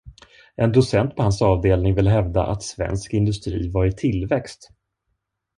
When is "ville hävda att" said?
1.95-2.63